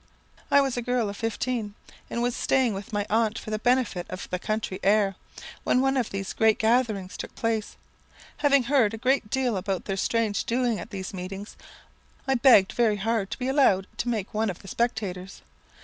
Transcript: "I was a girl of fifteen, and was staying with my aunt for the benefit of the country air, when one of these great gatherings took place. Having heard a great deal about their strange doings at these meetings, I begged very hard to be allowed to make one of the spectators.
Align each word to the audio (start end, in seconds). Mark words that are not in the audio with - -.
"I 0.49 0.61
was 0.61 0.77
a 0.77 0.81
girl 0.81 1.09
of 1.09 1.17
fifteen, 1.17 1.75
and 2.09 2.23
was 2.23 2.35
staying 2.35 2.73
with 2.73 2.91
my 2.91 3.05
aunt 3.07 3.37
for 3.37 3.51
the 3.51 3.59
benefit 3.59 4.07
of 4.09 4.27
the 4.31 4.39
country 4.39 4.79
air, 4.81 5.13
when 5.63 5.79
one 5.79 5.95
of 5.95 6.09
these 6.09 6.33
great 6.33 6.57
gatherings 6.57 7.15
took 7.15 7.35
place. 7.35 7.75
Having 8.37 8.63
heard 8.63 8.95
a 8.95 8.97
great 8.97 9.29
deal 9.29 9.55
about 9.57 9.85
their 9.85 9.97
strange 9.97 10.43
doings 10.45 10.79
at 10.79 10.89
these 10.89 11.13
meetings, 11.13 11.55
I 12.27 12.33
begged 12.33 12.71
very 12.73 12.97
hard 12.97 13.29
to 13.29 13.37
be 13.37 13.47
allowed 13.47 13.85
to 13.97 14.09
make 14.09 14.33
one 14.33 14.49
of 14.49 14.63
the 14.63 14.67
spectators. 14.67 15.43